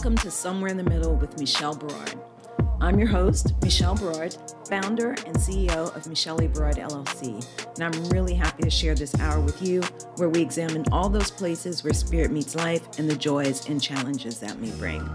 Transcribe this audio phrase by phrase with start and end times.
[0.00, 2.18] Welcome to Somewhere in the Middle with Michelle Berard.
[2.80, 4.34] I'm your host, Michelle Berard,
[4.66, 6.38] founder and CEO of Michelle.
[6.38, 9.82] Berard LLC, and I'm really happy to share this hour with you
[10.16, 14.40] where we examine all those places where spirit meets life and the joys and challenges
[14.40, 15.06] that may bring.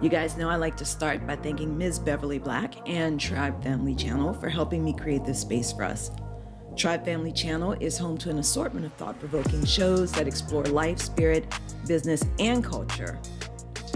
[0.00, 1.98] You guys know I like to start by thanking Ms.
[1.98, 6.10] Beverly Black and Tribe Family Channel for helping me create this space for us.
[6.76, 10.98] Tribe Family Channel is home to an assortment of thought provoking shows that explore life,
[10.98, 11.46] spirit,
[11.86, 13.18] business, and culture,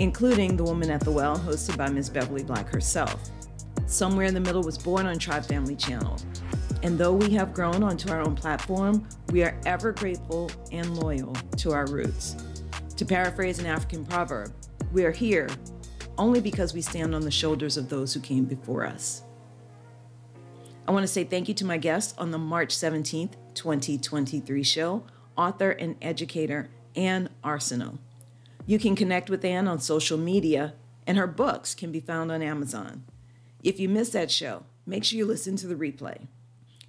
[0.00, 2.08] including The Woman at the Well, hosted by Ms.
[2.08, 3.20] Beverly Black herself.
[3.84, 6.16] Somewhere in the Middle was born on Tribe Family Channel.
[6.82, 11.34] And though we have grown onto our own platform, we are ever grateful and loyal
[11.58, 12.34] to our roots.
[12.96, 14.54] To paraphrase an African proverb,
[14.90, 15.50] we are here
[16.16, 19.24] only because we stand on the shoulders of those who came before us.
[20.88, 25.04] I want to say thank you to my guest on the March 17th, 2023 show,
[25.36, 27.98] author and educator Anne Arsenault.
[28.70, 32.40] You can connect with Ann on social media, and her books can be found on
[32.40, 33.02] Amazon.
[33.64, 36.28] If you missed that show, make sure you listen to the replay.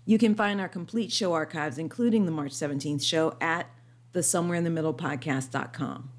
[0.05, 3.65] You can find our complete show archives, including the March 17th show, at
[4.13, 6.11] the Somewhere in the Middle podcast.com.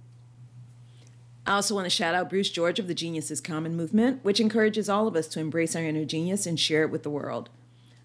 [1.47, 4.41] I also want to shout out Bruce George of the Genius is Common movement, which
[4.41, 7.51] encourages all of us to embrace our inner genius and share it with the world.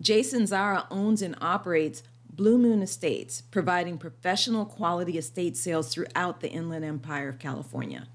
[0.00, 6.50] Jason Zara owns and operates Blue Moon Estates, providing professional quality estate sales throughout the
[6.50, 8.06] Inland Empire of California.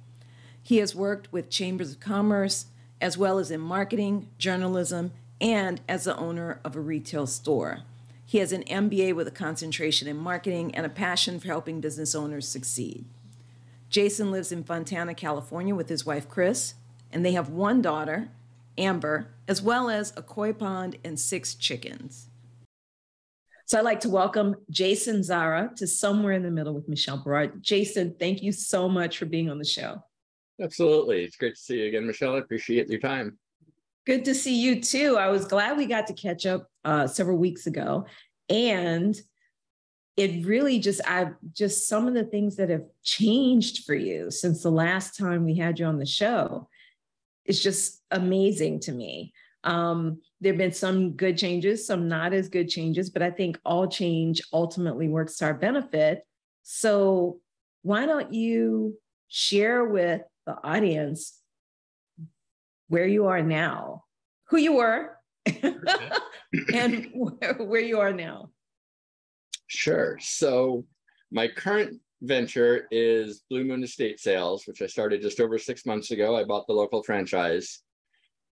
[0.61, 2.67] He has worked with chambers of commerce,
[3.01, 5.11] as well as in marketing, journalism,
[5.41, 7.79] and as the owner of a retail store.
[8.25, 12.15] He has an MBA with a concentration in marketing and a passion for helping business
[12.15, 13.03] owners succeed.
[13.89, 16.75] Jason lives in Fontana, California with his wife, Kris,
[17.13, 18.29] and they have one daughter,
[18.77, 22.29] Amber, as well as a koi pond and six chickens.
[23.65, 27.63] So I'd like to welcome Jason Zara to Somewhere in the Middle with Michelle Berard.
[27.63, 30.03] Jason, thank you so much for being on the show.
[30.61, 31.23] Absolutely.
[31.23, 32.35] It's great to see you again, Michelle.
[32.35, 33.37] I appreciate your time.
[34.05, 35.17] Good to see you too.
[35.17, 38.05] I was glad we got to catch up uh, several weeks ago.
[38.49, 39.15] And
[40.17, 44.61] it really just, I've just some of the things that have changed for you since
[44.61, 46.67] the last time we had you on the show.
[47.45, 49.33] It's just amazing to me.
[49.63, 53.59] Um, there have been some good changes, some not as good changes, but I think
[53.63, 56.25] all change ultimately works to our benefit.
[56.63, 57.39] So,
[57.81, 58.97] why don't you
[59.27, 61.37] share with the audience
[62.87, 64.03] where you are now,
[64.49, 65.17] who you were,
[66.73, 68.49] and where, where you are now.
[69.67, 70.17] Sure.
[70.21, 70.85] So,
[71.31, 76.11] my current venture is Blue Moon Estate Sales, which I started just over six months
[76.11, 76.35] ago.
[76.35, 77.81] I bought the local franchise.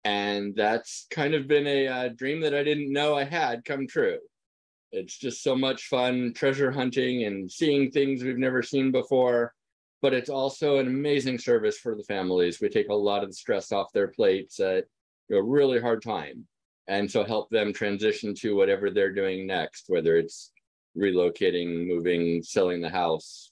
[0.03, 3.87] And that's kind of been a uh, dream that I didn't know I had come
[3.87, 4.17] true.
[4.91, 9.53] It's just so much fun treasure hunting and seeing things we've never seen before
[10.01, 12.59] but it's also an amazing service for the families.
[12.59, 14.85] We take a lot of the stress off their plates at
[15.31, 16.47] a really hard time.
[16.87, 20.51] And so help them transition to whatever they're doing next, whether it's
[20.97, 23.50] relocating, moving, selling the house.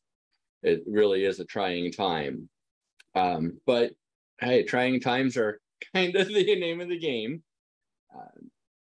[0.64, 2.50] It really is a trying time.
[3.16, 3.92] Um, but
[4.40, 5.60] hey, trying times are
[5.94, 7.44] kind of the name of the game.
[8.14, 8.40] Uh,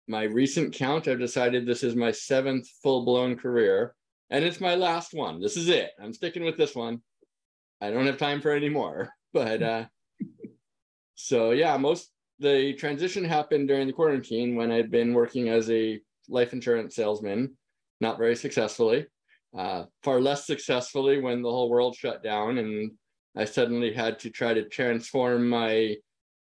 [0.08, 3.94] my recent count, I've decided this is my seventh full blown career,
[4.30, 5.40] and it's my last one.
[5.40, 5.90] This is it.
[6.02, 7.00] I'm sticking with this one.
[7.80, 9.10] I don't have time for any more.
[9.34, 9.84] But uh,
[11.14, 16.00] so yeah, most the transition happened during the quarantine when I'd been working as a
[16.28, 17.56] life insurance salesman,
[18.02, 19.06] not very successfully,
[19.56, 22.92] uh, far less successfully when the whole world shut down and
[23.36, 25.96] I suddenly had to try to transform my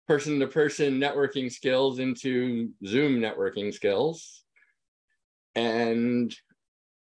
[0.07, 4.43] person to person networking skills into Zoom networking skills.
[5.55, 6.35] And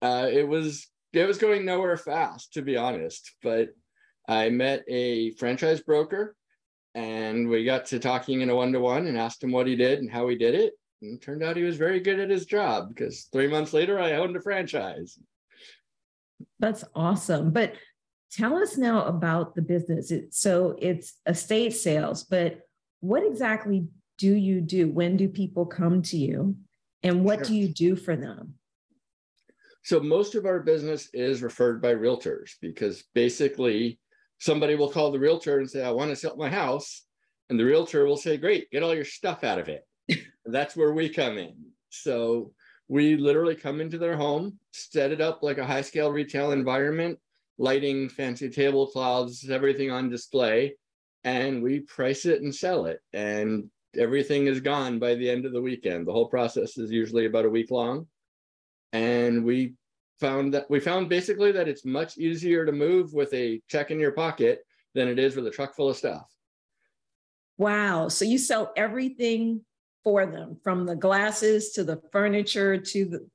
[0.01, 3.35] uh, it was it was going nowhere fast, to be honest.
[3.41, 3.69] But
[4.27, 6.35] I met a franchise broker
[6.95, 9.75] and we got to talking in a one to one and asked him what he
[9.75, 10.73] did and how he did it.
[11.01, 13.99] And it turned out he was very good at his job because three months later
[13.99, 15.17] I owned a franchise.
[16.59, 17.51] That's awesome.
[17.51, 17.73] But
[18.31, 20.11] tell us now about the business.
[20.11, 22.59] It, so it's estate sales, but
[22.99, 23.87] what exactly
[24.17, 24.89] do you do?
[24.89, 26.57] When do people come to you?
[27.03, 28.55] And what do you do for them?
[29.83, 33.99] So most of our business is referred by realtors because basically
[34.39, 37.05] somebody will call the realtor and say, I want to sell my house.
[37.49, 39.87] And the realtor will say, Great, get all your stuff out of it.
[40.45, 41.55] that's where we come in.
[41.89, 42.51] So
[42.87, 47.19] we literally come into their home, set it up like a high scale retail environment,
[47.57, 50.75] lighting, fancy tablecloths, everything on display,
[51.23, 52.99] and we price it and sell it.
[53.13, 56.07] And everything is gone by the end of the weekend.
[56.07, 58.07] The whole process is usually about a week long.
[58.93, 59.73] And we
[60.19, 63.99] found that we found basically that it's much easier to move with a check in
[63.99, 64.61] your pocket
[64.95, 66.25] than it is with a truck full of stuff.
[67.57, 68.07] Wow.
[68.07, 69.61] So you sell everything
[70.03, 73.27] for them from the glasses to the furniture to the.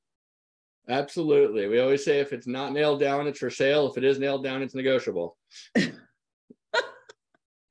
[0.89, 1.69] Absolutely.
[1.69, 3.91] We always say if it's not nailed down, it's for sale.
[3.91, 5.37] If it is nailed down, it's negotiable.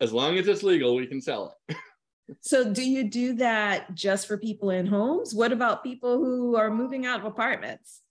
[0.01, 1.77] as long as it's legal, we can sell it.
[2.41, 5.33] so, do you do that just for people in homes?
[5.33, 8.01] What about people who are moving out of apartments?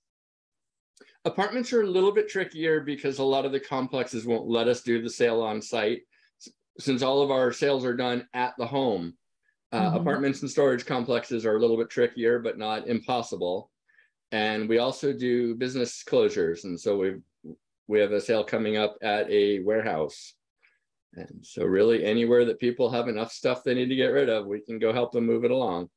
[1.25, 4.83] Apartments are a little bit trickier because a lot of the complexes won't let us
[4.83, 6.03] do the sale on site
[6.79, 9.15] since all of our sales are done at the home.
[9.73, 9.97] Uh, mm-hmm.
[9.97, 13.71] Apartments and storage complexes are a little bit trickier, but not impossible.
[14.33, 17.15] And we also do business closures, and so we
[17.89, 20.35] we have a sale coming up at a warehouse.
[21.15, 24.47] And so, really, anywhere that people have enough stuff they need to get rid of,
[24.47, 25.91] we can go help them move it along.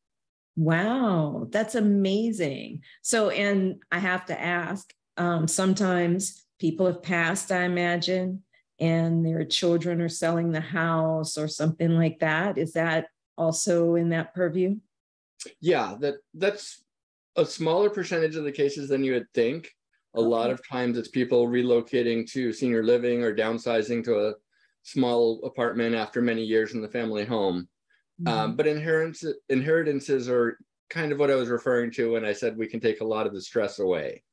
[0.56, 2.82] Wow, that's amazing.
[3.04, 8.44] So, and I have to ask, um, sometimes people have passed, I imagine,
[8.80, 12.58] and their children are selling the house or something like that.
[12.58, 13.06] Is that
[13.38, 14.78] also in that purview?
[15.62, 16.84] Yeah, that that's
[17.36, 19.70] a smaller percentage of the cases than you would think.
[20.16, 20.28] A okay.
[20.28, 24.34] lot of times it's people relocating to senior living or downsizing to a
[24.84, 27.68] small apartment after many years in the family home.
[28.20, 28.40] Um, mm-hmm.
[28.40, 30.58] Um, but inheritance, inheritances are
[30.90, 33.26] kind of what I was referring to when I said we can take a lot
[33.26, 34.24] of the stress away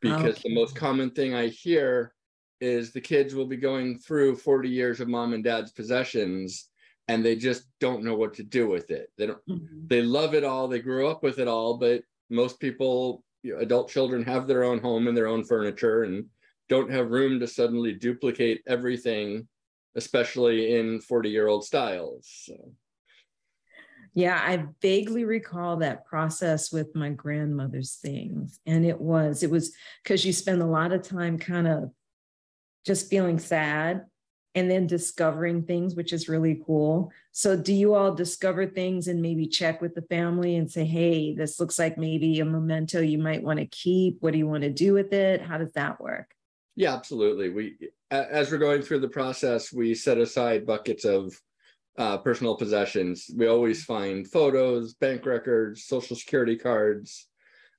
[0.00, 0.42] because okay.
[0.44, 2.14] the most common thing I hear
[2.60, 6.68] is the kids will be going through 40 years of mom and dad's possessions
[7.08, 9.10] and they just don't know what to do with it.
[9.16, 9.86] They don't mm-hmm.
[9.86, 13.60] they love it all, they grew up with it all, but most people, you know,
[13.60, 16.26] adult children have their own home and their own furniture and
[16.68, 19.46] don't have room to suddenly duplicate everything,
[19.94, 22.28] especially in 40-year-old styles.
[22.44, 22.72] So
[24.14, 28.58] yeah, I vaguely recall that process with my grandmother's things.
[28.64, 31.90] And it was, it was because you spend a lot of time kind of
[32.86, 34.06] just feeling sad
[34.56, 37.12] and then discovering things, which is really cool.
[37.30, 41.34] So, do you all discover things and maybe check with the family and say, hey,
[41.34, 44.16] this looks like maybe a memento you might want to keep?
[44.20, 45.42] What do you want to do with it?
[45.42, 46.34] How does that work?
[46.74, 47.50] Yeah, absolutely.
[47.50, 47.76] We,
[48.10, 51.38] as we're going through the process, we set aside buckets of
[51.98, 53.30] uh, personal possessions.
[53.36, 57.28] We always find photos, bank records, social security cards,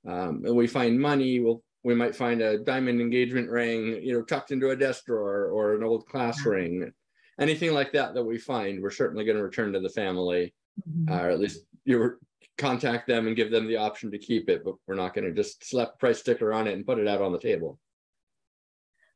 [0.06, 1.40] um, and we find money.
[1.40, 5.46] We'll we might find a diamond engagement ring, you know, tucked into a desk drawer
[5.46, 6.50] or an old class mm-hmm.
[6.50, 6.92] ring.
[7.40, 10.52] Anything like that that we find, we're certainly going to return to the family,
[10.88, 11.12] mm-hmm.
[11.12, 12.18] uh, or at least you
[12.56, 14.64] contact them and give them the option to keep it.
[14.64, 17.06] But we're not going to just slap a price sticker on it and put it
[17.06, 17.78] out on the table.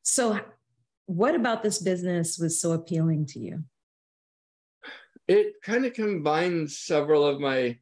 [0.03, 0.39] So,
[1.07, 3.65] what about this business was so appealing to you?
[5.29, 7.79] it kind of combines several of my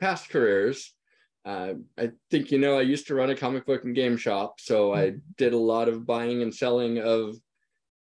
[0.00, 0.94] past careers.
[1.44, 4.60] Uh, I think you know I used to run a comic book and game shop,
[4.60, 5.18] so I mm-hmm.
[5.38, 7.36] did a lot of buying and selling of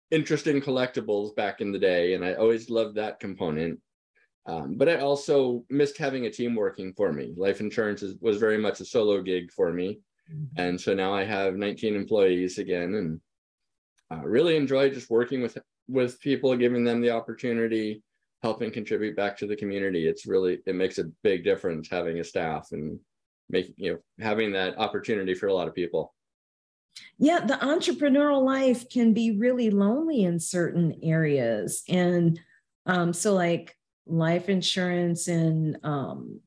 [0.10, 3.80] interesting collectibles back in the day, and I always loved that component.
[4.48, 7.34] Um, but I also missed having a team working for me.
[7.36, 10.00] Life insurance is, was very much a solo gig for me,
[10.32, 10.62] mm-hmm.
[10.62, 13.22] and so now I have 19 employees again, and
[14.12, 15.58] uh, really enjoy just working with
[15.90, 18.02] with people, giving them the opportunity
[18.44, 22.24] helping contribute back to the community it's really it makes a big difference having a
[22.24, 23.00] staff and
[23.50, 26.14] making you know having that opportunity for a lot of people
[27.18, 32.40] yeah the entrepreneurial life can be really lonely in certain areas and
[32.86, 33.76] um, so like
[34.06, 36.40] life insurance and um,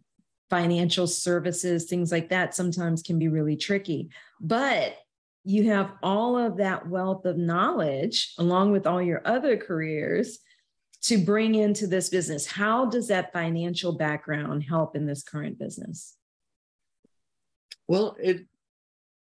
[0.50, 4.08] financial services things like that sometimes can be really tricky
[4.40, 4.96] but
[5.44, 10.40] you have all of that wealth of knowledge along with all your other careers
[11.02, 12.46] to bring into this business?
[12.46, 16.17] How does that financial background help in this current business?
[17.88, 18.46] Well, it,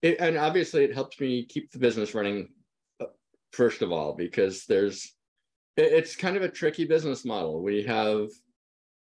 [0.01, 2.49] it and obviously it helps me keep the business running
[2.99, 3.05] uh,
[3.51, 5.13] first of all because there's
[5.77, 7.61] it, it's kind of a tricky business model.
[7.61, 8.29] We have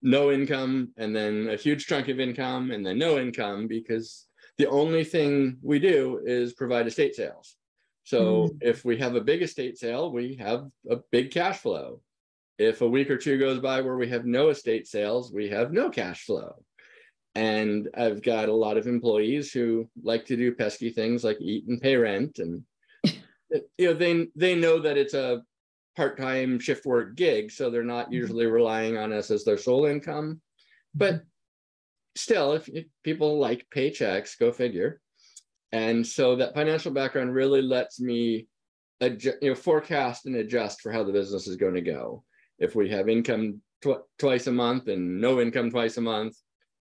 [0.02, 4.70] no income and then a huge chunk of income and then no income because the
[4.70, 7.56] only thing we do is provide estate sales.
[8.04, 8.58] So mm.
[8.62, 12.02] if we have a big estate sale, we have a big cash flow
[12.58, 15.72] if a week or two goes by where we have no estate sales, we have
[15.72, 16.56] no cash flow.
[17.38, 21.68] And I've got a lot of employees who like to do pesky things like eat
[21.68, 22.40] and pay rent.
[22.40, 22.64] And
[23.06, 23.22] you
[23.80, 25.44] know, they they know that it's a
[25.96, 28.16] part-time shift work gig, so they're not mm-hmm.
[28.16, 30.42] usually relying on us as their sole income.
[30.96, 31.22] But
[32.16, 35.00] still, if, if people like paychecks, go figure.
[35.72, 38.48] And so that financial background really lets me
[39.00, 42.24] adjust, you know, forecast and adjust for how the business is going to go.
[42.58, 46.36] If we have income tw- twice a month and no income twice a month,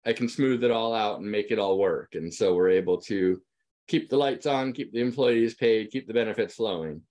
[0.06, 2.14] I can smooth it all out and make it all work.
[2.14, 3.40] And so we're able to
[3.88, 7.02] keep the lights on, keep the employees paid, keep the benefits flowing.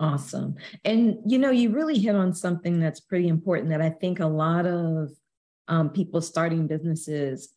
[0.00, 0.54] Awesome.
[0.84, 4.26] And you know, you really hit on something that's pretty important that I think a
[4.26, 5.10] lot of
[5.68, 7.50] um, people starting businesses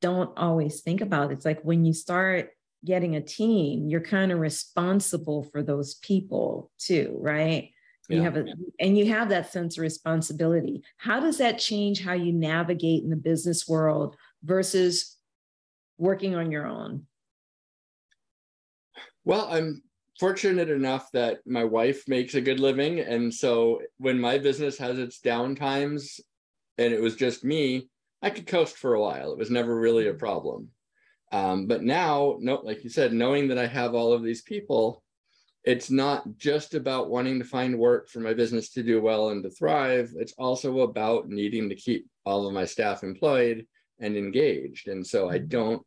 [0.00, 1.32] don't always think about.
[1.32, 2.50] It's like when you start
[2.84, 7.70] getting a team, you're kind of responsible for those people too, right?
[8.08, 8.46] You have a
[8.80, 10.82] and you have that sense of responsibility.
[10.96, 15.16] How does that change how you navigate in the business world versus
[15.98, 17.06] working on your own?
[19.24, 19.82] Well i'm
[20.18, 22.98] fortunate enough that my wife makes a good living.
[22.98, 26.18] And so when my business has its down times
[26.76, 27.88] and it was just me
[28.20, 29.32] i could coast for a while.
[29.32, 30.18] It was never really a mm-hmm.
[30.18, 30.68] problem.
[31.30, 35.02] Um, but now no like you said knowing that i have all of these people
[35.68, 39.42] it's not just about wanting to find work for my business to do well and
[39.42, 40.14] to thrive.
[40.16, 43.66] It's also about needing to keep all of my staff employed
[44.00, 44.88] and engaged.
[44.88, 45.48] And so I mm-hmm.
[45.48, 45.82] don't,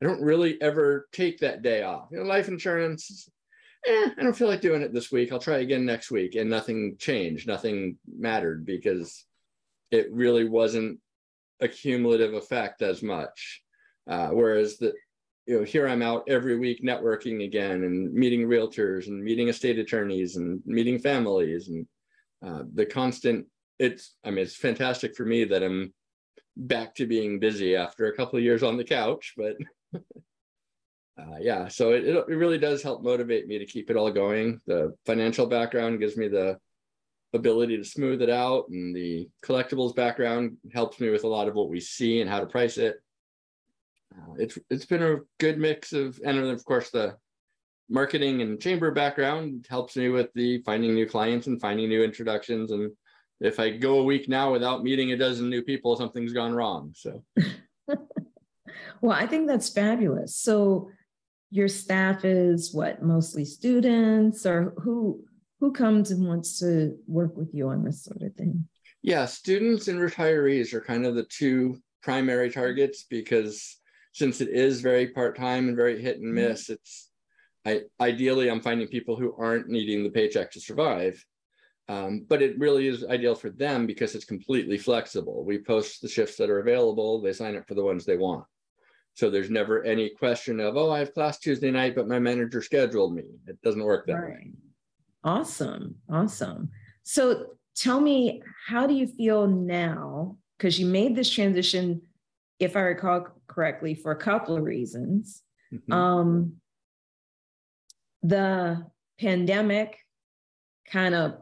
[0.00, 2.06] I don't really ever take that day off.
[2.12, 3.28] You know, life insurance,
[3.88, 5.32] eh, I don't feel like doing it this week.
[5.32, 6.36] I'll try again next week.
[6.36, 9.24] And nothing changed, nothing mattered because
[9.90, 11.00] it really wasn't
[11.58, 13.64] a cumulative effect as much.
[14.06, 14.92] Uh, whereas the
[15.48, 19.78] you know, here I'm out every week networking again and meeting realtors and meeting estate
[19.78, 21.86] attorneys and meeting families and
[22.44, 23.46] uh, the constant.
[23.78, 25.94] It's I mean it's fantastic for me that I'm
[26.54, 29.56] back to being busy after a couple of years on the couch, but
[29.96, 34.60] uh, yeah, so it, it really does help motivate me to keep it all going.
[34.66, 36.58] The financial background gives me the
[37.32, 41.54] ability to smooth it out, and the collectibles background helps me with a lot of
[41.54, 42.96] what we see and how to price it
[44.18, 47.16] Uh, it's it's been a good mix of, and of course the
[47.88, 52.70] marketing and chamber background helps me with the finding new clients and finding new introductions.
[52.70, 52.90] And
[53.40, 56.92] if I go a week now without meeting a dozen new people, something's gone wrong.
[56.94, 57.22] So,
[59.00, 60.36] well, I think that's fabulous.
[60.36, 60.90] So,
[61.50, 65.24] your staff is what mostly students, or who
[65.60, 68.68] who comes and wants to work with you on this sort of thing?
[69.02, 73.78] Yeah, students and retirees are kind of the two primary targets because
[74.12, 76.48] since it is very part-time and very hit and mm-hmm.
[76.50, 77.10] miss, it's
[77.66, 81.24] I ideally I'm finding people who aren't needing the paycheck to survive.
[81.90, 85.42] Um, but it really is ideal for them because it's completely flexible.
[85.44, 88.44] We post the shifts that are available, they sign up for the ones they want.
[89.14, 92.62] So there's never any question of, oh, I have class Tuesday night, but my manager
[92.62, 93.24] scheduled me.
[93.46, 94.34] It doesn't work that right.
[94.34, 94.50] way.
[95.24, 95.96] Awesome.
[96.10, 96.70] Awesome.
[97.02, 100.36] So tell me, how do you feel now?
[100.56, 102.02] Because you made this transition,
[102.58, 105.42] if I recall correctly for a couple of reasons.
[105.72, 105.92] Mm-hmm.
[105.92, 106.52] Um,
[108.22, 108.86] the
[109.20, 109.98] pandemic
[110.90, 111.38] kind of,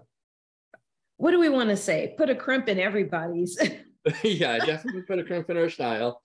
[1.16, 2.14] what do we want to say?
[2.16, 3.58] Put a crimp in everybody's.
[4.22, 6.22] yeah, definitely put a crimp in our style.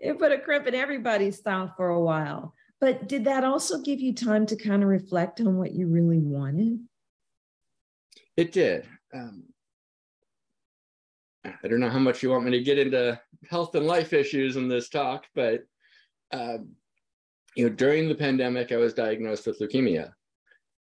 [0.00, 2.54] It put a crimp in everybody's style for a while.
[2.80, 6.18] But did that also give you time to kind of reflect on what you really
[6.18, 6.80] wanted?
[8.36, 8.88] It did.
[9.14, 9.44] Um,
[11.44, 13.20] I don't know how much you want me to get into
[13.50, 15.62] health and life issues in this talk, but
[16.32, 16.70] um,
[17.56, 20.12] you know, during the pandemic, I was diagnosed with leukemia,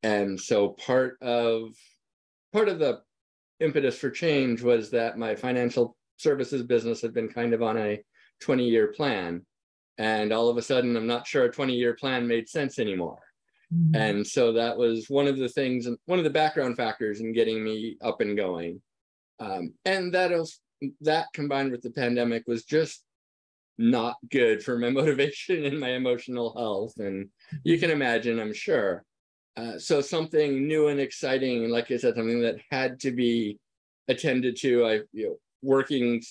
[0.02, 1.74] and so part of
[2.52, 3.02] part of the
[3.60, 8.02] impetus for change was that my financial services business had been kind of on a
[8.40, 9.44] 20 year plan,
[9.98, 13.20] and all of a sudden, I'm not sure a 20 year plan made sense anymore.
[13.74, 13.96] Mm-hmm.
[13.96, 17.32] And so that was one of the things, and one of the background factors in
[17.32, 18.80] getting me up and going.
[19.40, 20.60] Um, and that was
[21.00, 23.04] that combined with the pandemic was just
[23.78, 26.94] not good for my motivation and my emotional health.
[26.98, 27.28] And
[27.64, 29.04] you can imagine, I'm sure.
[29.56, 33.58] Uh, so something new and exciting, like I said, something that had to be
[34.06, 34.86] attended to.
[34.86, 36.22] I, you know, working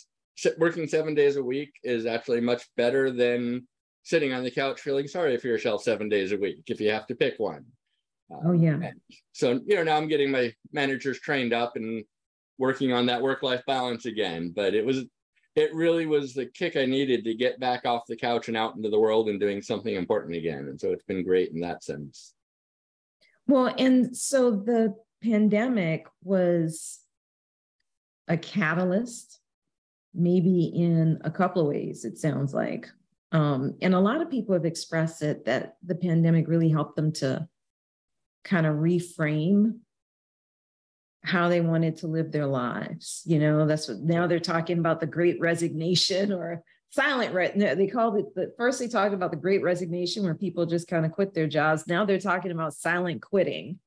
[0.57, 3.67] working seven days a week is actually much better than
[4.03, 7.07] sitting on the couch feeling sorry for yourself seven days a week if you have
[7.07, 7.65] to pick one.
[8.45, 8.91] oh yeah.
[9.33, 12.05] so you know now I'm getting my managers trained up and
[12.57, 14.51] working on that work life balance again.
[14.55, 15.05] But it was,
[15.55, 18.75] it really was the kick I needed to get back off the couch and out
[18.75, 20.67] into the world and doing something important again.
[20.69, 22.33] And so it's been great in that sense.
[23.47, 26.99] Well, and so the pandemic was
[28.27, 29.39] a catalyst,
[30.13, 32.87] maybe in a couple of ways, it sounds like.
[33.31, 37.11] Um, and a lot of people have expressed it that the pandemic really helped them
[37.13, 37.47] to
[38.43, 39.79] kind of reframe
[41.23, 43.21] how they wanted to live their lives.
[43.25, 47.87] You know, that's what now they're talking about the great resignation or silent re- they
[47.87, 51.11] called it the first they talked about the great resignation where people just kind of
[51.11, 51.87] quit their jobs.
[51.87, 53.79] Now they're talking about silent quitting,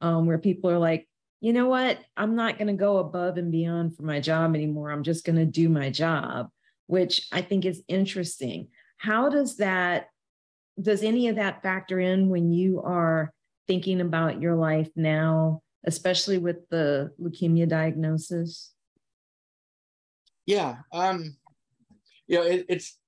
[0.00, 1.08] um, where people are like,
[1.40, 4.90] you know what, I'm not going to go above and beyond for my job anymore.
[4.90, 6.50] I'm just going to do my job,
[6.86, 8.68] which I think is interesting.
[8.98, 10.08] How does that
[10.80, 13.32] does any of that factor in when you are
[13.66, 15.62] thinking about your life now?
[15.84, 18.72] Especially with the leukemia diagnosis?
[20.46, 21.36] Yeah, um,
[22.26, 22.98] you know, it, it's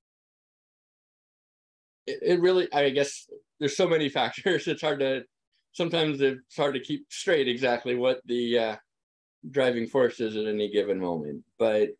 [2.06, 2.72] it, it really.
[2.72, 4.66] I guess there's so many factors.
[4.68, 5.24] It's hard to
[5.72, 8.76] sometimes it's hard to keep straight exactly what the uh,
[9.50, 11.42] driving force is at any given moment.
[11.58, 11.90] But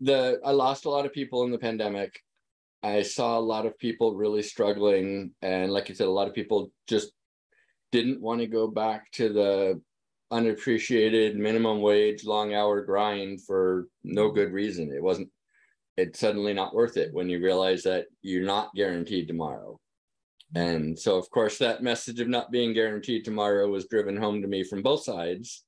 [0.00, 2.18] the I lost a lot of people in the pandemic.
[2.82, 6.34] I saw a lot of people really struggling, and like you said, a lot of
[6.34, 7.12] people just
[7.92, 9.80] didn't want to go back to the
[10.32, 14.90] unappreciated minimum wage, long hour grind for no good reason.
[14.92, 15.28] It wasn't,
[15.96, 19.78] it's suddenly not worth it when you realize that you're not guaranteed tomorrow.
[20.54, 24.48] And so, of course, that message of not being guaranteed tomorrow was driven home to
[24.48, 25.64] me from both sides.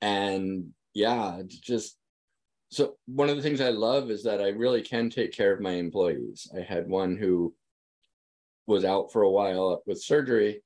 [0.00, 1.96] And yeah, it's just
[2.70, 5.60] so one of the things I love is that I really can take care of
[5.60, 6.50] my employees.
[6.56, 7.54] I had one who
[8.66, 10.62] was out for a while with surgery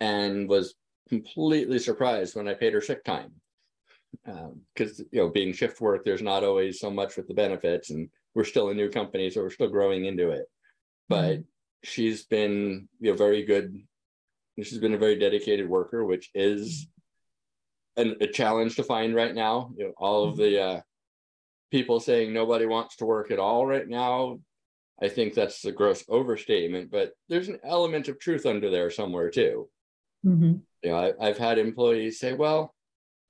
[0.00, 0.74] and was
[1.08, 3.32] completely surprised when I paid her sick time.
[4.24, 7.90] Because, um, you know, being shift work, there's not always so much with the benefits,
[7.90, 10.46] and we're still a new company, so we're still growing into it.
[11.08, 11.42] But mm-hmm.
[11.84, 13.76] she's been, you know, very good.
[14.62, 16.88] She's been a very dedicated worker, which is
[17.96, 19.72] an, a challenge to find right now.
[19.76, 20.80] You know, all of the uh,
[21.70, 24.40] people saying nobody wants to work at all right now.
[25.00, 29.30] I think that's a gross overstatement, but there's an element of truth under there somewhere
[29.30, 29.68] too.
[30.26, 32.74] Mm-hmm you know, I, have had employees say, well,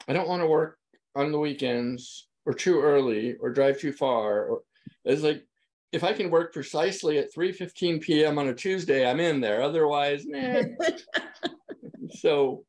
[0.06, 0.78] I don't want to work
[1.14, 4.44] on the weekends or too early or drive too far.
[4.46, 4.60] Or
[5.04, 5.44] it's like,
[5.92, 8.38] if I can work precisely at 3.15 p.m.
[8.38, 9.62] on a Tuesday, I'm in there.
[9.62, 10.62] Otherwise, nah.
[12.10, 12.64] so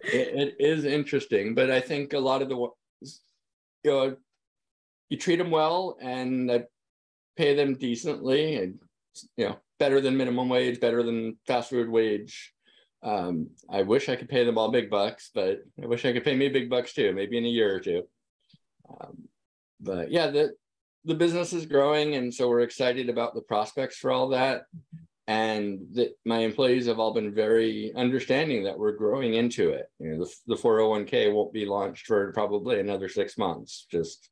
[0.00, 2.70] it, it is interesting, but I think a lot of the, you
[3.84, 4.16] know,
[5.08, 6.64] you treat them well and I
[7.36, 8.80] pay them decently and,
[9.36, 12.53] you know, better than minimum wage, better than fast food wage
[13.04, 16.24] um, I wish I could pay them all big bucks, but I wish I could
[16.24, 18.02] pay me big bucks too, maybe in a year or two.
[18.88, 19.28] Um,
[19.80, 20.54] but yeah, the
[21.04, 24.62] the business is growing, and so we're excited about the prospects for all that.
[25.26, 29.86] And that my employees have all been very understanding that we're growing into it.
[29.98, 33.86] You know, the, the 401k won't be launched for probably another six months.
[33.90, 34.28] Just,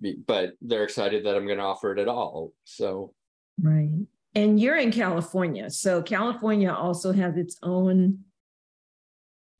[0.00, 2.52] be, but they're excited that I'm going to offer it at all.
[2.62, 3.14] So,
[3.60, 5.70] right and you're in California.
[5.70, 8.20] So California also has its own,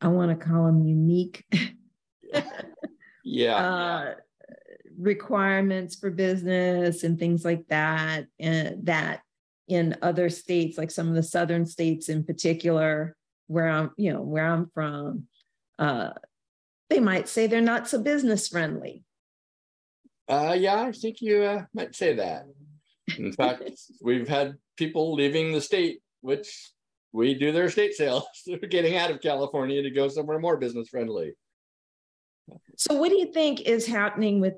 [0.01, 1.45] I want to call them unique.
[3.25, 4.15] yeah.
[4.15, 4.15] Uh,
[4.97, 8.27] requirements for business and things like that.
[8.39, 9.23] And that
[9.67, 14.23] in other states, like some of the southern states in particular, where I'm, you know,
[14.23, 15.25] where I'm from,
[15.79, 16.11] uh,
[16.91, 19.05] they might say they're not so business friendly.
[20.29, 22.47] Uh, yeah, I think you uh, might say that.
[23.19, 23.71] In fact,
[24.03, 26.73] we've had people leaving the state, which
[27.13, 28.25] we do their state sales.
[28.47, 31.33] They're getting out of California to go somewhere more business friendly.
[32.77, 34.55] So, what do you think is happening with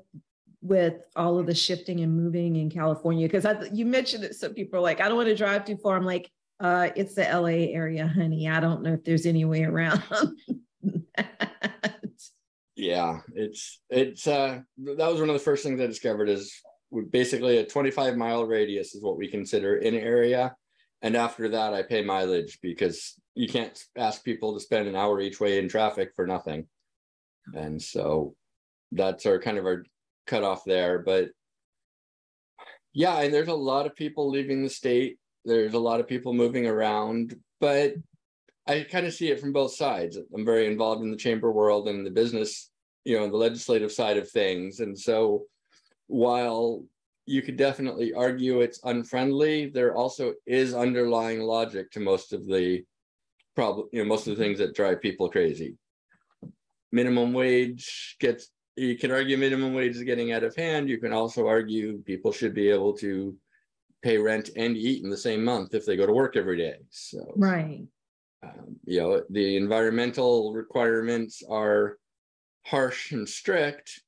[0.61, 3.27] with all of the shifting and moving in California?
[3.29, 5.95] Because you mentioned that some people are like, I don't want to drive too far.
[5.95, 6.29] I'm like,
[6.59, 8.49] uh, it's the LA area, honey.
[8.49, 10.03] I don't know if there's any way around.
[12.75, 16.53] yeah, it's it's uh that was one of the first things I discovered is
[17.09, 20.55] basically a 25 mile radius is what we consider in area.
[21.01, 25.21] And after that, I pay mileage because you can't ask people to spend an hour
[25.21, 26.67] each way in traffic for nothing.
[27.53, 28.35] And so
[28.91, 29.83] that's our kind of our
[30.25, 30.99] cutoff there.
[30.99, 31.29] But
[32.93, 35.19] yeah, and there's a lot of people leaving the state.
[35.45, 37.93] There's a lot of people moving around, but
[38.67, 40.17] I kind of see it from both sides.
[40.33, 42.69] I'm very involved in the chamber world and the business,
[43.05, 44.79] you know, the legislative side of things.
[44.79, 45.45] And so
[46.07, 46.83] while
[47.25, 52.83] you could definitely argue it's unfriendly, there also is underlying logic to most of the
[53.55, 55.75] problem, you know, most of the things that drive people crazy.
[56.91, 60.87] Minimum wage gets, you can argue minimum wage is getting out of hand.
[60.89, 63.35] You can also argue people should be able to
[64.01, 66.77] pay rent and eat in the same month if they go to work every day.
[66.91, 67.85] So, right.
[68.43, 71.97] Um, you know, the environmental requirements are
[72.65, 74.01] harsh and strict,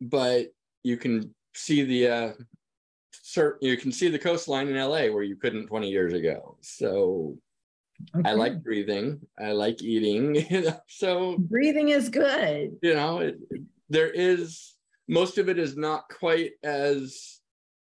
[0.00, 0.46] but
[0.88, 2.32] you can see the uh,
[3.60, 6.56] you can see the coastline in LA where you couldn't 20 years ago.
[6.62, 7.36] So
[8.16, 8.30] okay.
[8.30, 9.20] I like breathing.
[9.38, 10.72] I like eating.
[10.88, 12.76] so breathing is good.
[12.82, 13.38] You know, it,
[13.90, 14.74] there is
[15.08, 17.40] most of it is not quite as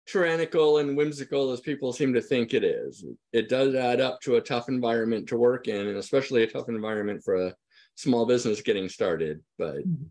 [0.09, 3.05] tyrannical and whimsical as people seem to think it is.
[3.33, 6.69] It does add up to a tough environment to work in, and especially a tough
[6.69, 7.55] environment for a
[7.95, 9.41] small business getting started.
[9.59, 10.05] But mm-hmm.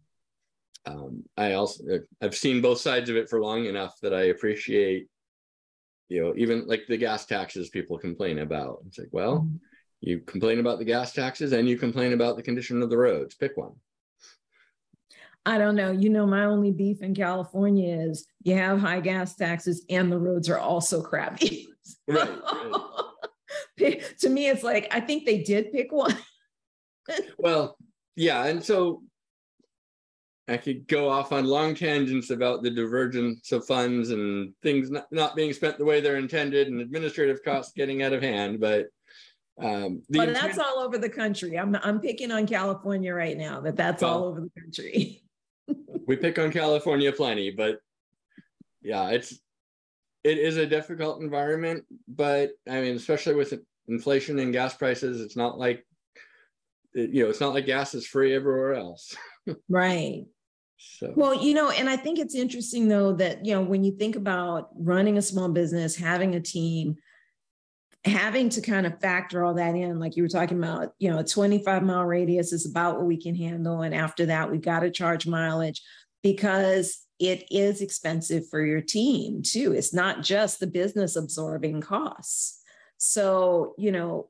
[0.86, 1.84] Um, I also
[2.22, 5.08] I've seen both sides of it for long enough that I appreciate,
[6.10, 8.80] you know, even like the gas taxes people complain about.
[8.88, 9.56] It's like, well, mm-hmm.
[10.02, 13.36] you complain about the gas taxes and you complain about the condition of the roads.
[13.36, 13.74] Pick one.
[15.46, 15.92] I don't know.
[15.92, 20.18] You know, my only beef in California is you have high gas taxes and the
[20.18, 21.68] roads are also crappy.
[22.08, 22.28] Right.
[22.28, 22.96] right.
[24.20, 26.18] to me, it's like I think they did pick one.
[27.38, 27.78] well,
[28.16, 29.04] yeah, and so
[30.48, 35.08] I could go off on long tangents about the divergence of funds and things not,
[35.12, 38.86] not being spent the way they're intended and administrative costs getting out of hand, but
[39.62, 41.58] um, but intent- that's all over the country.
[41.58, 43.62] I'm I'm picking on California right now.
[43.62, 45.24] That that's well, all over the country.
[46.08, 47.80] we pick on California plenty, but
[48.82, 49.40] yeah, it's
[50.24, 51.86] it is a difficult environment.
[52.08, 53.54] But I mean, especially with
[53.88, 55.86] inflation and gas prices, it's not like
[56.94, 59.16] you know, it's not like gas is free everywhere else.
[59.70, 60.26] right.
[60.78, 61.14] So.
[61.16, 64.16] Well, you know, and I think it's interesting though that, you know, when you think
[64.16, 66.96] about running a small business, having a team,
[68.04, 71.20] having to kind of factor all that in, like you were talking about, you know,
[71.20, 73.82] a 25 mile radius is about what we can handle.
[73.82, 75.82] And after that, we've got to charge mileage
[76.22, 79.74] because it is expensive for your team too.
[79.74, 82.62] It's not just the business absorbing costs.
[82.98, 84.30] So, you know,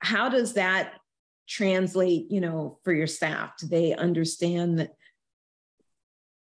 [0.00, 0.94] how does that
[1.48, 3.56] translate, you know, for your staff?
[3.58, 4.94] Do they understand that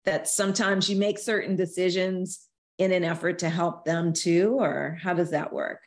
[0.06, 5.14] that sometimes you make certain decisions in an effort to help them too, or how
[5.14, 5.80] does that work?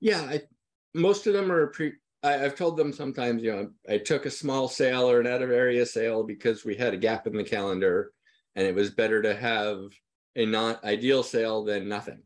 [0.00, 0.42] Yeah, I,
[0.94, 1.92] most of them are pre.
[2.22, 5.42] I, have told them sometimes, you know, I took a small sale or an out
[5.42, 8.12] of area sale because we had a gap in the calendar,
[8.54, 9.78] and it was better to have
[10.36, 12.22] a not ideal sale than nothing.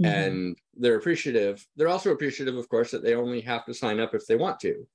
[0.00, 0.04] Mm-hmm.
[0.04, 1.66] And they're appreciative.
[1.76, 4.60] They're also appreciative, of course, that they only have to sign up if they want
[4.60, 4.86] to.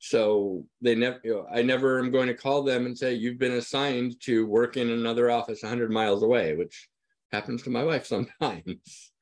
[0.00, 3.38] So they never, you know, I never am going to call them and say, you've
[3.38, 6.88] been assigned to work in another office 100 miles away, which
[7.32, 9.12] happens to my wife sometimes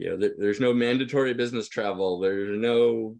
[0.00, 2.20] you know, there, there's no mandatory business travel.
[2.20, 3.16] There's no,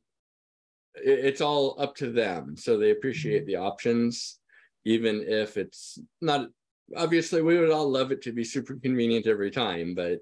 [0.95, 2.57] it, it's all up to them.
[2.57, 3.49] So they appreciate mm-hmm.
[3.49, 4.39] the options,
[4.87, 6.49] even if it's not,
[6.97, 10.21] obviously we would all love it to be super convenient every time, but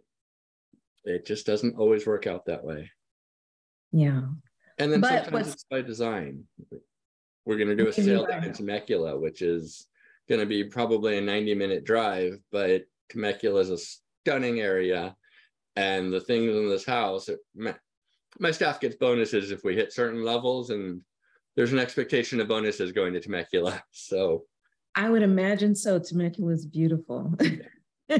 [1.04, 2.90] it just doesn't always work out that way.
[3.92, 4.22] Yeah.
[4.78, 6.44] And then but sometimes it's by design.
[7.44, 9.86] We're going to do a sale down in Temecula, which is
[10.28, 15.16] going to be probably a 90 minute drive, but Temecula is a stunning area.
[15.76, 17.74] And the things in this house it, my,
[18.40, 21.00] my, staff gets bonuses if we hit certain levels and
[21.56, 24.44] there's an expectation of bonuses going to temecula so.
[24.94, 26.00] I would imagine so.
[26.00, 27.32] Temecula is beautiful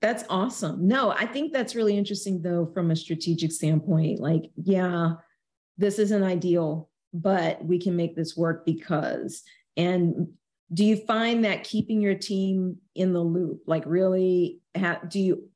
[0.00, 5.12] that's awesome no i think that's really interesting though from a strategic standpoint like yeah
[5.78, 9.42] this isn't ideal but we can make this work because
[9.76, 10.28] and
[10.72, 15.50] do you find that keeping your team in the loop like really ha- do you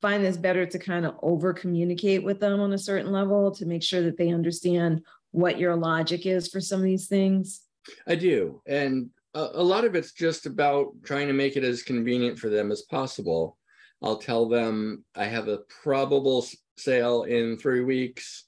[0.00, 3.66] find this better to kind of over communicate with them on a certain level to
[3.66, 7.62] make sure that they understand what your logic is for some of these things?
[8.06, 8.62] I do.
[8.66, 12.48] And a, a lot of it's just about trying to make it as convenient for
[12.48, 13.57] them as possible.
[14.02, 18.44] I'll tell them I have a probable sale in three weeks.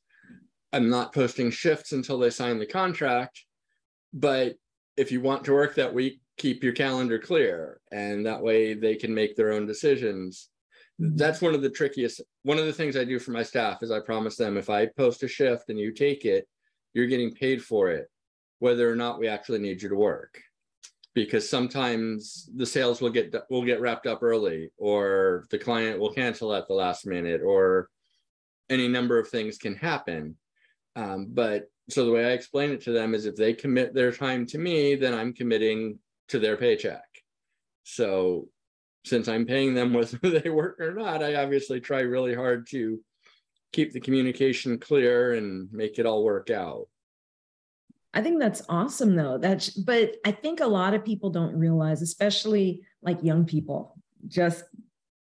[0.72, 3.44] I'm not posting shifts until they sign the contract.
[4.12, 4.54] But
[4.96, 7.80] if you want to work that week, keep your calendar clear.
[7.90, 10.50] And that way they can make their own decisions
[11.00, 11.16] mm-hmm.
[11.16, 13.90] that's one of the trickiest one of the things i do for my staff is
[13.90, 16.46] i promise them if i post a shift and you take it
[16.94, 18.08] you're getting paid for it
[18.58, 20.42] whether or not we actually need you to work
[21.14, 26.12] because sometimes the sales will get will get wrapped up early or the client will
[26.12, 27.88] cancel at the last minute or
[28.68, 30.36] any number of things can happen
[30.96, 34.12] um, but so the way i explain it to them is if they commit their
[34.12, 37.02] time to me then i'm committing to their paycheck
[37.82, 38.48] so
[39.04, 43.00] since I'm paying them whether they work or not, I obviously try really hard to
[43.72, 46.88] keep the communication clear and make it all work out.
[48.12, 49.38] I think that's awesome though.
[49.38, 53.96] That's but I think a lot of people don't realize, especially like young people,
[54.26, 54.64] just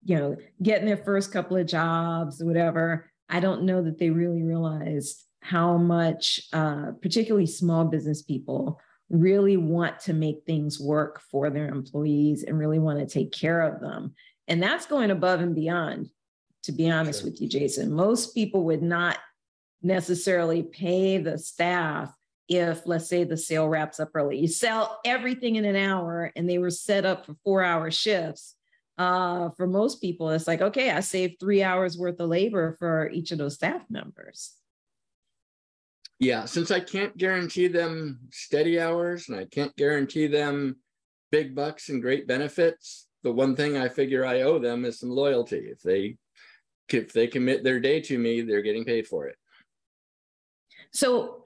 [0.03, 3.11] you know, getting their first couple of jobs, whatever.
[3.29, 9.57] I don't know that they really realize how much, uh, particularly small business people, really
[9.57, 13.81] want to make things work for their employees and really want to take care of
[13.81, 14.13] them.
[14.47, 16.09] And that's going above and beyond,
[16.63, 17.29] to be honest sure.
[17.29, 17.91] with you, Jason.
[17.91, 19.17] Most people would not
[19.81, 22.13] necessarily pay the staff
[22.51, 24.37] if, let's say, the sale wraps up early.
[24.37, 28.55] You sell everything in an hour and they were set up for four hour shifts.
[28.97, 33.09] Uh, for most people, it's like, okay, I saved three hours worth of labor for
[33.09, 34.55] each of those staff members.
[36.19, 40.75] Yeah, since I can't guarantee them steady hours and I can't guarantee them
[41.31, 45.09] big bucks and great benefits, the one thing I figure I owe them is some
[45.09, 45.69] loyalty.
[45.71, 46.17] If they
[46.89, 49.37] if they commit their day to me, they're getting paid for it.
[50.91, 51.45] So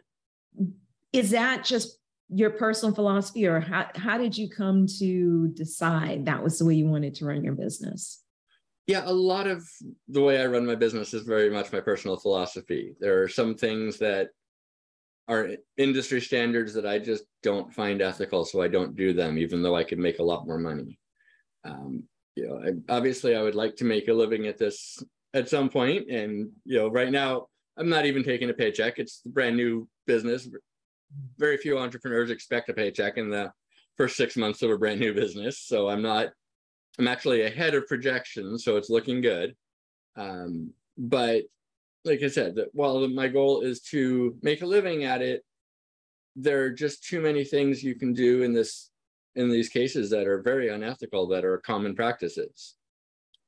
[1.15, 1.97] is that just
[2.30, 6.73] your personal philosophy or how, how did you come to decide that was the way
[6.73, 8.23] you wanted to run your business?
[8.88, 9.67] Yeah, a lot of
[10.08, 12.95] the way I run my business is very much my personal philosophy.
[12.99, 14.30] There are some things that
[15.28, 19.63] are industry standards that I just don't find ethical, so I don't do them, even
[19.63, 20.99] though I could make a lot more money.
[21.63, 22.04] Um,
[22.36, 25.69] you know, I, obviously, I would like to make a living at this at some
[25.69, 27.47] point, and you know, right now
[27.78, 28.99] I'm not even taking a paycheck.
[28.99, 30.47] It's a brand new business.
[31.38, 33.52] Very few entrepreneurs expect a paycheck in the
[33.98, 36.30] first six months of a brand new business, so I'm not.
[36.98, 39.56] I'm actually ahead of projections, so it's looking good.
[40.15, 41.44] Um, but
[42.06, 45.44] like I said, while my goal is to make a living at it,
[46.36, 48.91] there are just too many things you can do in this
[49.36, 52.76] in these cases that are very unethical that are common practices.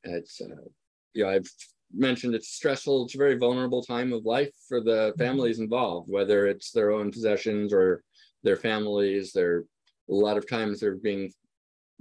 [0.03, 0.67] It's uh,
[1.13, 1.49] you know I've
[1.93, 3.05] mentioned it's stressful.
[3.05, 5.19] It's a very vulnerable time of life for the mm-hmm.
[5.19, 8.03] families involved, whether it's their own possessions or
[8.43, 9.31] their families.
[9.31, 9.63] They're
[10.09, 11.31] a lot of times they're being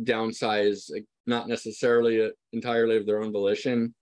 [0.02, 0.90] downsized,
[1.26, 3.94] not necessarily entirely of their own volition.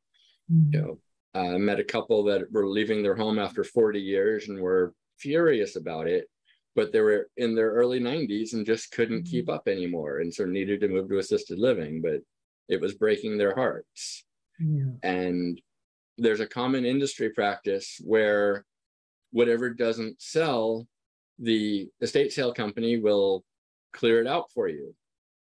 [0.52, 0.74] Mm-hmm.
[0.74, 0.98] You know,
[1.34, 4.94] I uh, met a couple that were leaving their home after 40 years and were
[5.18, 6.28] furious about it,
[6.76, 9.30] but they were in their early 90s and just couldn't mm-hmm.
[9.30, 12.20] keep up anymore and so needed to move to assisted living, but
[12.68, 14.24] it was breaking their hearts.
[14.60, 14.92] Yeah.
[15.02, 15.60] And
[16.18, 18.64] there's a common industry practice where
[19.30, 20.86] whatever doesn't sell,
[21.38, 23.44] the estate sale company will
[23.92, 24.94] clear it out for you,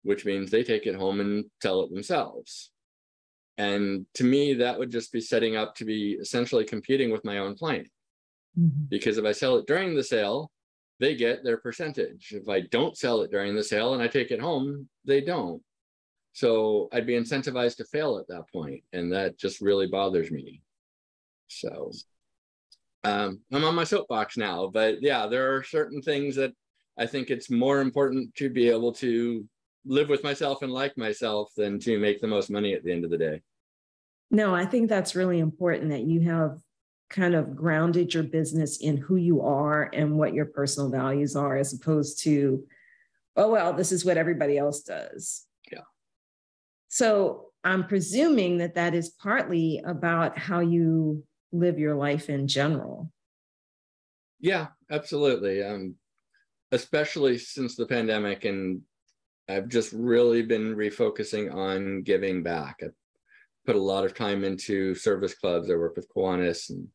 [0.02, 2.70] which means they take it home and sell it themselves.
[3.56, 7.38] And to me, that would just be setting up to be essentially competing with my
[7.38, 7.88] own client.
[8.58, 8.84] Mm-hmm.
[8.88, 10.50] Because if I sell it during the sale,
[11.00, 12.32] they get their percentage.
[12.32, 15.62] If I don't sell it during the sale and I take it home, they don't.
[16.38, 20.62] So I'd be incentivized to fail at that point, and that just really bothers me.
[21.48, 21.90] So
[23.02, 26.52] um, I'm on my soapbox now, but yeah, there are certain things that
[26.96, 29.48] I think it's more important to be able to
[29.84, 33.04] live with myself and like myself than to make the most money at the end
[33.04, 33.42] of the day.
[34.30, 36.60] No, I think that's really important that you have
[37.10, 41.56] kind of grounded your business in who you are and what your personal values are,
[41.56, 42.62] as opposed to,
[43.34, 45.46] oh, well, this is what everybody else does.
[46.98, 53.12] So I'm presuming that that is partly about how you live your life in general.
[54.40, 55.62] Yeah, absolutely.
[55.62, 55.94] Um,
[56.72, 58.80] especially since the pandemic and
[59.48, 62.80] I've just really been refocusing on giving back.
[62.82, 62.88] I
[63.64, 65.70] put a lot of time into service clubs.
[65.70, 66.88] I work with Kiwanis and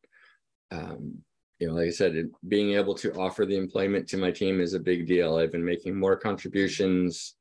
[0.70, 1.14] um,
[1.60, 4.74] you know, like I said, being able to offer the employment to my team is
[4.74, 5.38] a big deal.
[5.38, 7.36] I've been making more contributions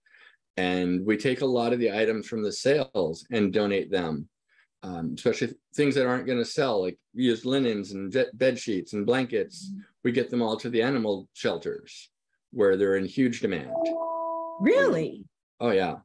[0.58, 4.28] and we take a lot of the items from the sales and donate them,
[4.84, 9.06] um, especially things that aren't going to sell, like used linens and bed sheets and
[9.06, 9.70] blankets.
[9.70, 9.80] Mm-hmm.
[10.04, 12.10] We get them all to the animal shelters
[12.52, 13.72] where they're in huge demand.
[14.60, 15.26] Really?
[15.60, 15.96] Oh yeah.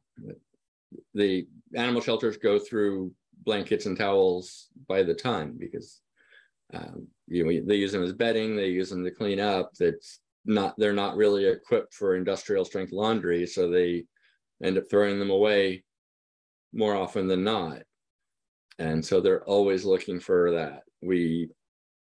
[1.13, 3.11] The animal shelters go through
[3.43, 6.01] blankets and towels by the ton because
[6.73, 9.73] um, you know they use them as bedding, they use them to clean up.
[9.79, 14.05] That's not they're not really equipped for industrial strength laundry, so they
[14.63, 15.83] end up throwing them away
[16.73, 17.79] more often than not.
[18.77, 20.83] And so they're always looking for that.
[21.01, 21.49] We,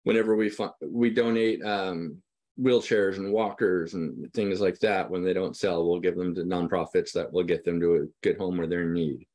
[0.04, 2.22] whenever we find, we donate um,
[2.60, 6.42] wheelchairs and walkers and things like that when they don't sell we'll give them to
[6.42, 9.26] nonprofits that will get them to a good home where they're in need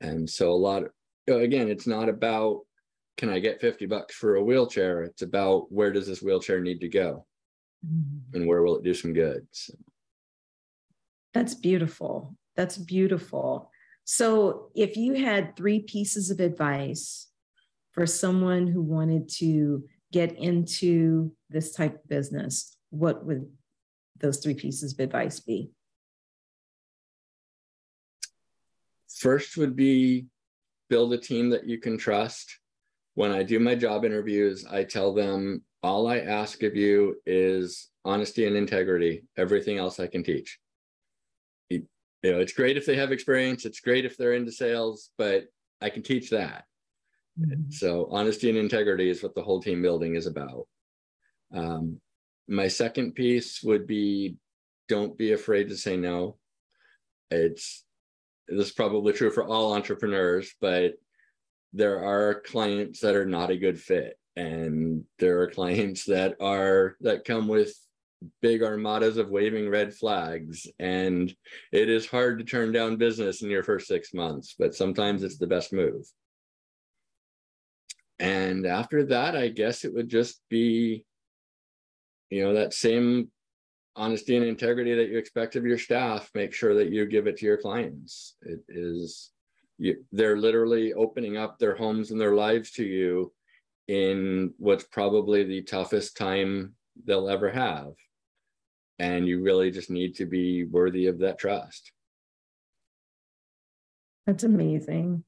[0.00, 0.90] and so a lot of
[1.40, 2.60] again it's not about
[3.16, 6.80] can i get 50 bucks for a wheelchair it's about where does this wheelchair need
[6.80, 7.26] to go
[7.84, 8.36] mm-hmm.
[8.36, 9.74] and where will it do some good so.
[11.36, 13.70] That's beautiful that's beautiful
[14.08, 17.26] so if you had three pieces of advice
[17.90, 23.50] for someone who wanted to get into this type of business, what would
[24.20, 25.72] those three pieces of advice be?
[29.08, 30.26] First would be
[30.88, 32.60] build a team that you can trust.
[33.14, 37.88] when I do my job interviews, I tell them all I ask of you is
[38.04, 39.24] honesty and integrity.
[39.38, 40.58] Everything else I can teach.
[42.26, 45.44] You know, it's great if they have experience, it's great if they're into sales, but
[45.80, 46.64] I can teach that.
[47.40, 47.70] Mm-hmm.
[47.70, 50.66] So, honesty and integrity is what the whole team building is about.
[51.54, 52.00] Um,
[52.48, 54.38] my second piece would be
[54.88, 56.36] don't be afraid to say no.
[57.30, 57.84] It's
[58.48, 60.94] this is probably true for all entrepreneurs, but
[61.74, 66.96] there are clients that are not a good fit and there are clients that are
[67.02, 67.72] that come with
[68.42, 71.34] big armadas of waving red flags and
[71.72, 75.38] it is hard to turn down business in your first 6 months but sometimes it's
[75.38, 76.06] the best move.
[78.18, 81.04] And after that i guess it would just be
[82.30, 83.30] you know that same
[83.96, 86.30] honesty and integrity that you expect of your staff.
[86.34, 88.36] Make sure that you give it to your clients.
[88.42, 89.32] It is
[89.78, 93.32] you, they're literally opening up their homes and their lives to you
[93.88, 97.92] in what's probably the toughest time they'll ever have
[98.98, 101.92] and you really just need to be worthy of that trust
[104.26, 105.22] that's amazing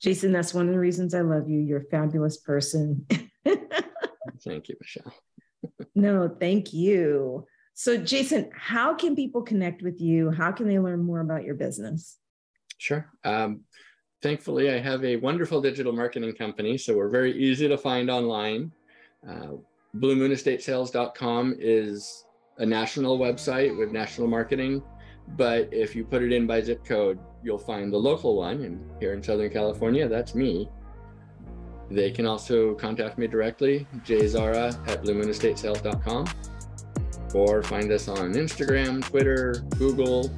[0.00, 3.06] jason that's one of the reasons i love you you're a fabulous person
[4.44, 5.14] thank you michelle
[5.94, 7.46] no thank you
[7.76, 10.30] so, Jason, how can people connect with you?
[10.30, 12.18] How can they learn more about your business?
[12.78, 13.10] Sure.
[13.24, 13.62] Um,
[14.22, 18.70] thankfully, I have a wonderful digital marketing company, so we're very easy to find online.
[19.28, 19.54] Uh,
[19.96, 22.24] BlueMoonEstateSales.com is
[22.58, 24.82] a national website with national marketing,
[25.36, 28.62] but if you put it in by zip code, you'll find the local one.
[28.62, 30.68] And here in Southern California, that's me.
[31.90, 36.26] They can also contact me directly, jzara at BlueMoonEstateSales.com
[37.34, 40.30] or find us on Instagram, Twitter, Google,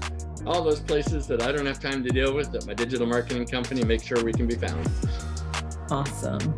[0.46, 3.46] all those places that I don't have time to deal with that my digital marketing
[3.46, 4.88] company makes sure we can be found.
[5.90, 6.54] Awesome.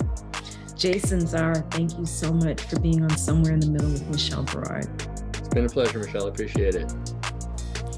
[0.77, 4.45] Jason Zara, thank you so much for being on Somewhere in the Middle with Michelle
[4.45, 5.08] Barard.
[5.49, 6.27] It's been a pleasure, Michelle.
[6.27, 6.93] Appreciate it.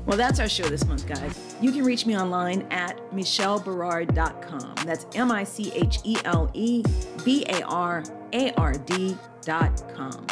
[0.06, 1.56] Well, that's our show this month, guys.
[1.60, 4.74] You can reach me online at michellebarard.com.
[4.86, 6.84] That's M I C H E L E
[7.24, 10.26] B A R A R D.com.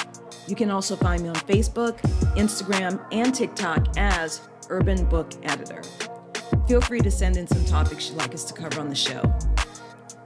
[0.47, 1.99] You can also find me on Facebook,
[2.37, 5.83] Instagram, and TikTok as Urban Book Editor.
[6.69, 9.23] Feel free to send in some topics you'd like us to cover on the show.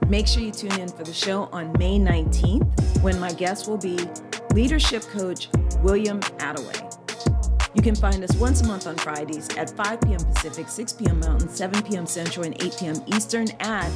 [0.07, 3.79] Make sure you tune in for the show on May 19th when my guest will
[3.79, 3.97] be
[4.53, 5.49] leadership coach
[5.81, 6.79] William Attaway.
[7.75, 10.19] You can find us once a month on Fridays at 5 p.m.
[10.19, 11.19] Pacific, 6 p.m.
[11.19, 12.05] Mountain, 7 p.m.
[12.05, 13.03] Central, and 8 p.m.
[13.07, 13.89] Eastern at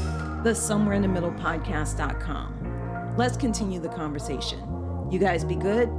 [0.44, 3.16] the Somewhere in the Middle podcast.com.
[3.18, 4.60] Let's continue the conversation.
[5.12, 5.90] You guys be good.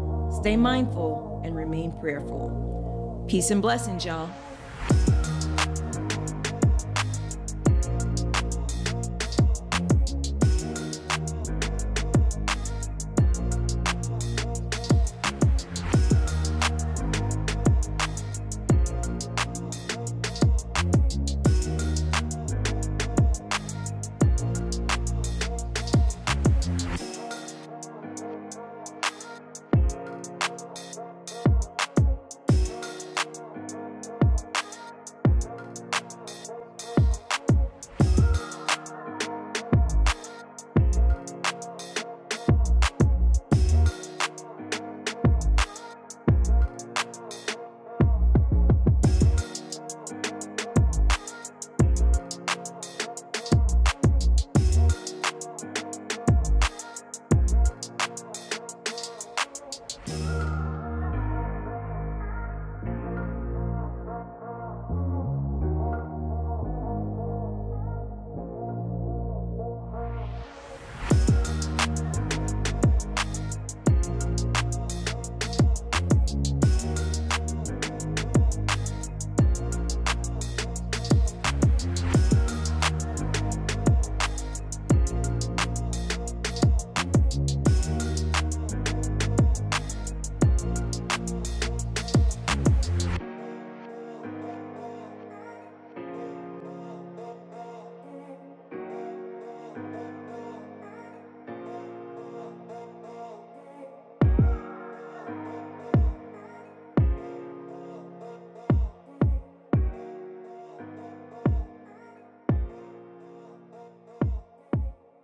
[0.40, 3.24] Stay mindful and remain prayerful.
[3.28, 4.28] Peace and blessings, y'all.